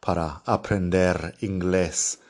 [0.00, 2.20] para aprender inglés.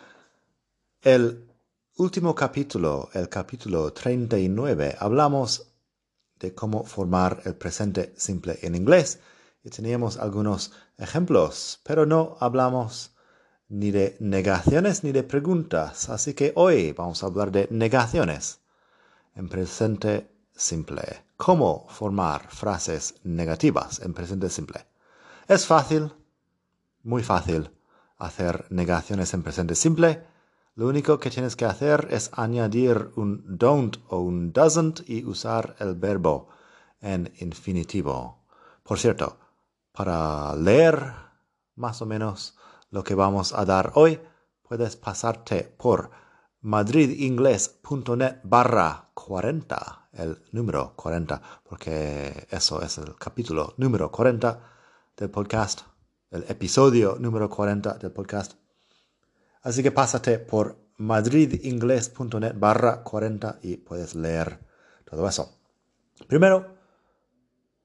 [1.03, 1.49] El
[1.97, 5.75] último capítulo, el capítulo 39, hablamos
[6.39, 9.21] de cómo formar el presente simple en inglés
[9.63, 13.15] y teníamos algunos ejemplos, pero no hablamos
[13.69, 18.61] ni de negaciones ni de preguntas, así que hoy vamos a hablar de negaciones
[19.35, 21.25] en presente simple.
[21.37, 24.87] ¿Cómo formar frases negativas en presente simple?
[25.47, 26.13] Es fácil,
[27.03, 27.71] muy fácil
[28.17, 30.25] hacer negaciones en presente simple.
[30.75, 35.77] Lo único que tienes que hacer es añadir un don't o un doesn't y usar
[35.79, 36.49] el verbo
[37.01, 38.45] en infinitivo.
[38.83, 39.39] Por cierto,
[39.93, 41.15] para leer
[41.75, 42.57] más o menos
[42.91, 44.21] lo que vamos a dar hoy,
[44.63, 46.11] puedes pasarte por
[46.61, 54.61] madridingles.net barra 40, el número 40, porque eso es el capítulo número 40
[55.17, 55.98] del podcast
[56.31, 58.55] el episodio número 40 del podcast.
[59.63, 64.59] Así que pásate por madridingles.net barra 40 y puedes leer
[65.05, 65.59] todo eso.
[66.27, 66.77] Primero,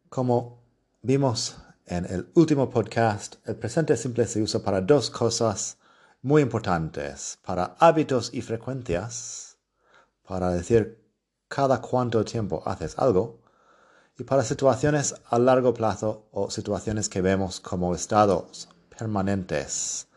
[0.09, 0.64] como
[1.02, 5.77] vimos en el último podcast, el presente simple se usa para dos cosas
[6.21, 9.58] muy importantes, para hábitos y frecuencias,
[10.27, 11.03] para decir
[11.47, 13.42] cada cuánto tiempo haces algo,
[14.17, 20.08] y para situaciones a largo plazo o situaciones que vemos como estados permanentes.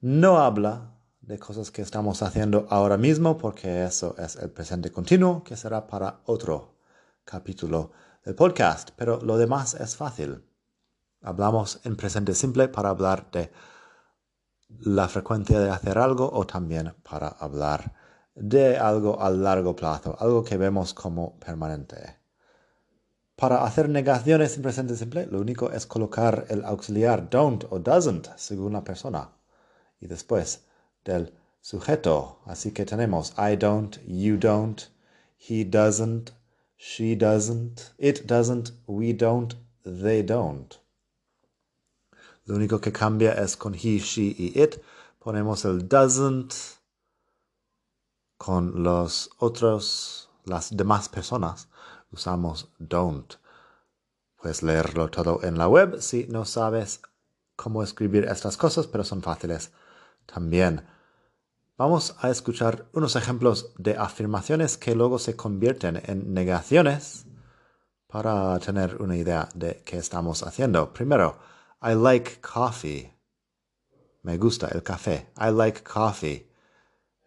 [0.00, 5.44] No habla de cosas que estamos haciendo ahora mismo porque eso es el presente continuo
[5.44, 6.74] que será para otro
[7.24, 7.92] capítulo
[8.24, 10.44] del podcast, pero lo demás es fácil.
[11.22, 13.52] Hablamos en presente simple para hablar de
[14.80, 17.94] la frecuencia de hacer algo o también para hablar
[18.34, 22.21] de algo a largo plazo, algo que vemos como permanente.
[23.42, 28.28] Para hacer negaciones en presente simple, lo único es colocar el auxiliar don't o doesn't
[28.36, 29.32] según la persona.
[29.98, 30.60] Y después
[31.04, 32.38] del sujeto.
[32.46, 34.80] Así que tenemos I don't, you don't,
[35.36, 36.30] he doesn't,
[36.76, 40.76] she doesn't, it doesn't, we don't, they don't.
[42.44, 44.80] Lo único que cambia es con he, she y it.
[45.18, 46.54] Ponemos el doesn't
[48.38, 51.66] con los otros, las demás personas
[52.12, 53.34] usamos don't.
[54.36, 57.00] Puedes leerlo todo en la web si no sabes
[57.56, 59.72] cómo escribir estas cosas, pero son fáciles
[60.26, 60.86] también.
[61.76, 67.26] Vamos a escuchar unos ejemplos de afirmaciones que luego se convierten en negaciones
[68.06, 70.92] para tener una idea de qué estamos haciendo.
[70.92, 71.38] Primero,
[71.82, 73.16] I like coffee.
[74.22, 75.32] Me gusta el café.
[75.36, 76.48] I like coffee.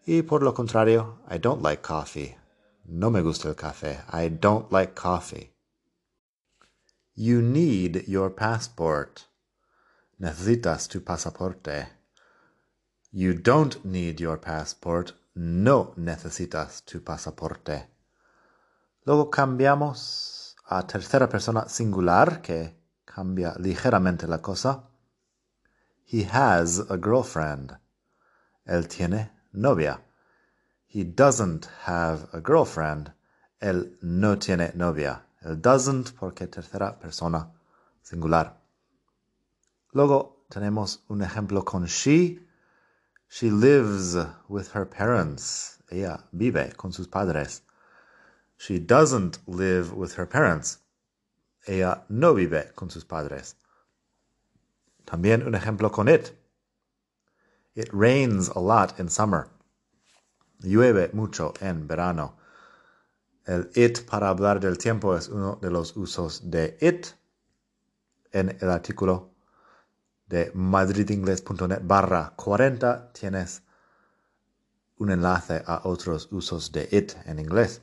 [0.06, 2.38] Y por lo contrario, I don't like coffee.
[2.88, 4.04] No me gusta el café.
[4.12, 5.52] I don't like coffee.
[7.16, 9.28] You need your passport.
[10.20, 11.88] Necesitas tu pasaporte.
[13.12, 15.14] You don't need your passport.
[15.36, 17.88] No necesitas tu pasaporte.
[19.06, 22.76] Luego cambiamos a tercera persona singular, que
[23.06, 24.84] cambia ligeramente la cosa.
[26.06, 27.78] He has a girlfriend.
[28.66, 30.05] Él tiene novia.
[30.96, 33.12] He doesn't have a girlfriend.
[33.62, 35.24] Él no tiene novia.
[35.44, 37.52] El doesn't porque tercera persona
[38.02, 38.54] singular.
[39.92, 42.40] Luego tenemos un ejemplo con she.
[43.28, 44.16] She lives
[44.48, 45.80] with her parents.
[45.92, 47.62] Ella vive con sus padres.
[48.56, 50.80] She doesn't live with her parents.
[51.68, 53.58] Ella no vive con sus padres.
[55.04, 56.32] También un ejemplo con it.
[57.76, 59.50] It rains a lot in summer.
[60.60, 62.38] Llueve mucho en verano.
[63.46, 67.08] El it para hablar del tiempo es uno de los usos de it
[68.32, 69.32] en el artículo
[70.28, 73.62] de madridingles.net barra 40 tienes
[74.98, 77.82] un enlace a otros usos de it en inglés.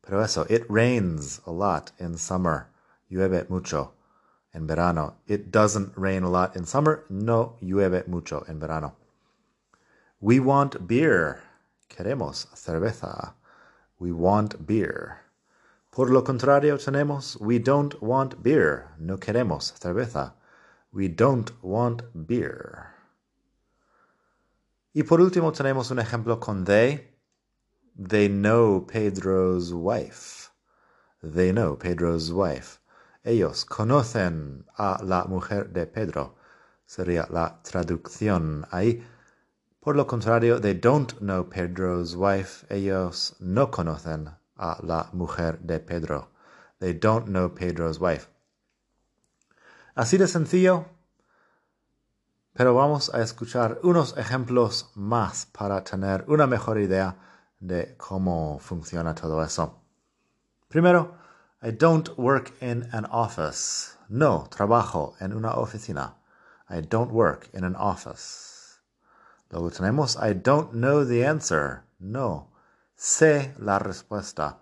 [0.00, 2.68] Pero eso, it rains a lot in summer.
[3.10, 3.92] Llueve mucho
[4.54, 5.16] en verano.
[5.26, 7.04] It doesn't rain a lot in summer.
[7.10, 8.96] No llueve mucho en verano.
[10.20, 11.42] We want beer.
[11.88, 13.34] Queremos cerveza.
[13.98, 15.18] We want beer.
[15.90, 18.88] Por lo contrario tenemos we don't want beer.
[18.98, 20.34] No queremos cerveza.
[20.92, 22.86] We don't want beer.
[24.94, 27.14] Y por último tenemos un ejemplo con they.
[27.96, 30.50] They know Pedro's wife.
[31.22, 32.78] They know Pedro's wife.
[33.24, 36.36] Ellos conocen a la mujer de Pedro.
[36.86, 39.02] Sería la traducción ahí.
[39.88, 42.66] Por lo contrario, they don't know Pedro's wife.
[42.68, 46.28] Ellos no conocen a la mujer de Pedro.
[46.78, 48.28] They don't know Pedro's wife.
[49.96, 50.84] Así de sencillo,
[52.52, 57.16] pero vamos a escuchar unos ejemplos más para tener una mejor idea
[57.58, 59.80] de cómo funciona todo eso.
[60.68, 61.14] Primero,
[61.62, 63.96] I don't work in an office.
[64.10, 66.18] No trabajo en una oficina.
[66.68, 68.57] I don't work in an office.
[69.50, 71.82] Luego tenemos I don't know the answer.
[71.98, 72.52] No,
[72.94, 74.60] sé la respuesta.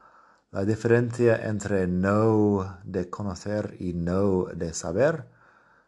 [0.50, 5.28] La diferencia entre no de conocer y no de saber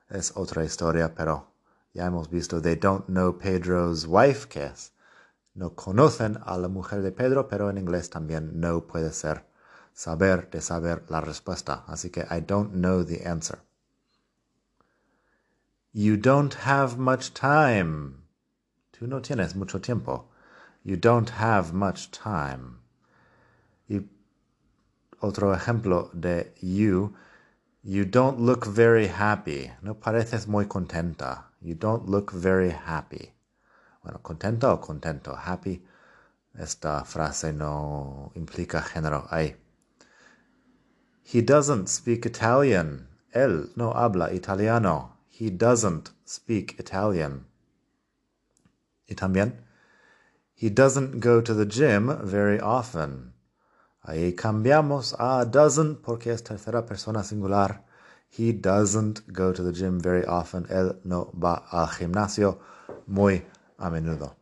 [0.09, 1.53] es otra historia, pero
[1.95, 4.93] ya hemos visto they don't know Pedro's wife, que es
[5.55, 9.45] no conocen a la mujer de Pedro, pero en inglés también no puede ser
[9.93, 11.85] saber de saber la respuesta.
[11.87, 13.59] Así que I don't know the answer.
[15.93, 18.28] You don't have much time.
[18.99, 20.29] Tú no tienes mucho tiempo.
[20.83, 22.81] You don't have much time.
[23.89, 24.01] Y
[25.21, 27.15] otro ejemplo de you.
[27.85, 29.71] You don't look very happy.
[29.83, 31.45] No pareces muy contenta.
[31.61, 33.33] You don't look very happy.
[34.03, 35.37] Bueno, contento o contento.
[35.37, 35.81] Happy.
[36.55, 39.55] Esta frase no implica género ahí.
[41.23, 43.07] He doesn't speak Italian.
[43.33, 45.19] Él no habla italiano.
[45.31, 47.47] He doesn't speak Italian.
[49.09, 49.65] Y también,
[50.55, 53.33] he doesn't go to the gym very often.
[54.05, 57.83] Ahí cambiamos a doesn't porque es tercera persona singular.
[58.29, 60.67] He doesn't go to the gym very often.
[60.67, 62.59] Él no va al gimnasio
[63.07, 63.45] muy
[63.79, 64.35] a menudo.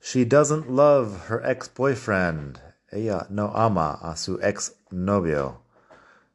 [0.00, 2.60] She doesn't love her ex-boyfriend.
[2.90, 5.58] Ella no ama a su ex-novio.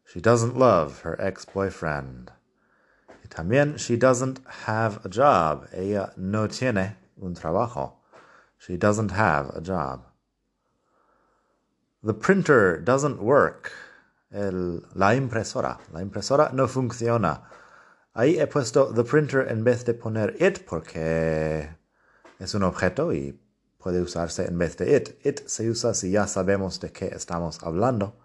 [0.05, 2.31] She doesn't love her ex-boyfriend.
[3.29, 5.67] También, she doesn't have a job.
[5.73, 7.93] Ella no tiene un trabajo.
[8.57, 10.05] She doesn't have a job.
[12.03, 13.71] The printer doesn't work.
[14.31, 15.79] La impresora.
[15.91, 17.41] La impresora no funciona.
[18.15, 21.69] Ahí he puesto the printer en vez de poner it porque
[22.39, 23.37] es un objeto y
[23.77, 25.19] puede usarse en vez de it.
[25.25, 28.15] It se usa si ya sabemos de qué estamos hablando,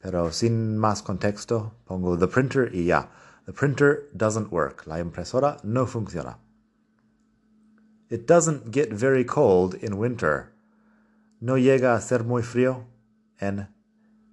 [0.00, 3.10] pero sin más contexto pongo the printer y ya.
[3.46, 4.86] The printer doesn't work.
[4.86, 6.36] La impresora no funciona.
[8.10, 10.52] It doesn't get very cold in winter.
[11.40, 12.84] No llega a ser muy frío
[13.40, 13.68] en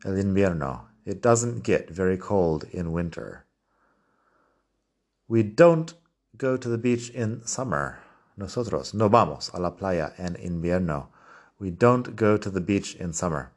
[0.06, 0.88] el invierno.
[1.06, 3.46] It doesn't get very cold in winter.
[5.28, 5.94] We don't
[6.38, 8.00] go to the beach in summer.
[8.38, 11.08] Nosotros no vamos a la playa en invierno.
[11.60, 13.52] We don't go to the beach in summer.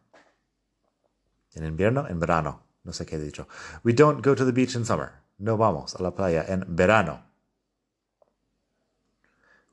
[1.54, 2.60] En invierno, en verano.
[2.84, 3.46] No sé qué he dicho.
[3.82, 5.23] We don't go to the beach in summer.
[5.38, 7.22] No vamos a la playa en verano.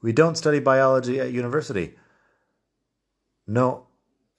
[0.02, 1.96] We don't study biology at university.
[3.46, 3.88] No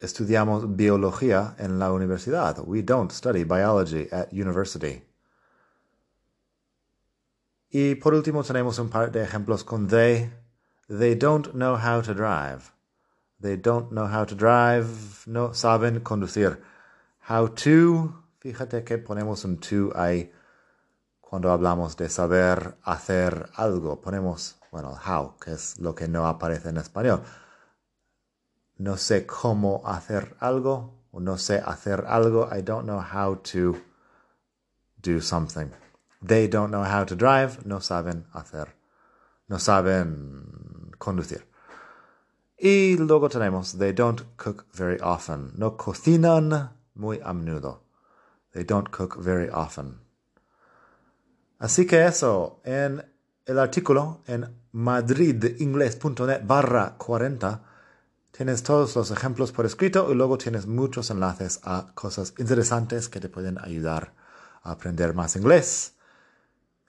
[0.01, 2.59] estudiamos biología en la universidad.
[2.67, 5.03] We don't study biology at university.
[7.71, 10.31] Y por último tenemos un par de ejemplos con they.
[10.89, 12.73] They don't know how to drive.
[13.41, 15.27] They don't know how to drive.
[15.27, 16.61] No saben conducir.
[17.29, 18.25] How to.
[18.41, 20.33] Fíjate que ponemos un to ahí
[21.33, 24.03] cuando hablamos de saber hacer algo.
[24.03, 27.23] Ponemos, bueno, how, que es lo que no aparece en español.
[28.77, 31.07] No sé cómo hacer algo.
[31.11, 32.51] O no sé hacer algo.
[32.55, 33.79] I don't know how to
[35.03, 35.71] do something.
[36.23, 38.77] They don't know how to drive, no saben hacer,
[39.49, 41.49] no saben conducir.
[42.59, 47.81] Y luego tenemos, they don't cook very often, no cocinan muy a menudo.
[48.53, 50.02] They don't cook very often.
[51.63, 53.05] Así que eso, en
[53.47, 57.63] el artículo en madridingles.net barra 40
[58.33, 63.21] tienes todos los ejemplos por escrito y luego tienes muchos enlaces a cosas interesantes que
[63.21, 64.13] te pueden ayudar
[64.65, 65.95] a aprender más inglés.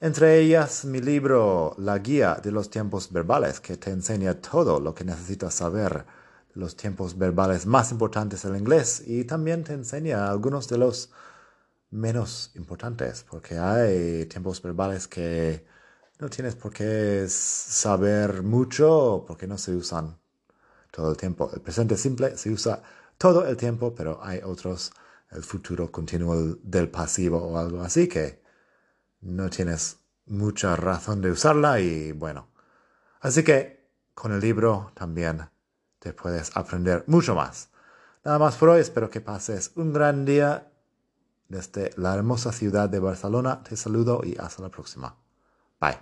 [0.00, 4.92] Entre ellas mi libro La Guía de los Tiempos Verbales, que te enseña todo lo
[4.92, 6.04] que necesitas saber
[6.52, 11.12] de los tiempos verbales más importantes del inglés y también te enseña algunos de los
[11.94, 15.64] menos importantes, porque hay tiempos verbales que
[16.18, 20.18] no tienes por qué saber mucho porque no se usan
[20.90, 21.50] todo el tiempo.
[21.54, 22.82] El presente simple se usa
[23.16, 24.92] todo el tiempo, pero hay otros,
[25.30, 28.42] el futuro continuo del pasivo o algo así que
[29.20, 32.48] no tienes mucha razón de usarla y bueno.
[33.20, 35.48] Así que con el libro también
[36.00, 37.68] te puedes aprender mucho más.
[38.24, 40.70] Nada más por hoy, espero que pases un gran día
[41.54, 43.62] desde la hermosa ciudad de Barcelona.
[43.62, 45.14] Te saludo y hasta la próxima.
[45.80, 45.98] Bye.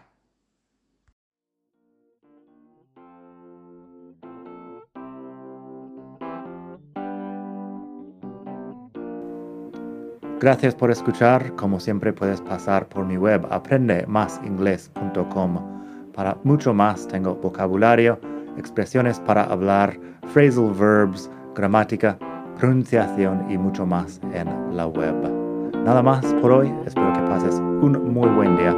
[10.40, 11.54] Gracias por escuchar.
[11.54, 16.12] Como siempre puedes pasar por mi web aprendemasingles.com.
[16.12, 18.18] Para mucho más tengo vocabulario,
[18.56, 20.00] expresiones para hablar,
[20.32, 22.18] phrasal verbs, gramática,
[22.59, 25.41] pronunciación y mucho más en la web.
[25.84, 26.72] Nada más por hoy.
[26.86, 28.76] Espero que pases un muy buen día.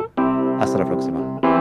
[0.58, 1.53] Hasta la próxima.